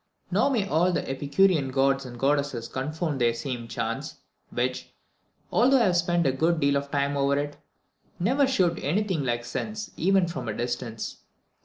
[0.31, 4.15] Now, may all the Epicurean gods and goddesses confound this same chance,
[4.49, 4.89] which,
[5.51, 7.57] although I have spent a good deal of time over it,
[8.19, 11.17] never shewed me anything like sense even from a distance.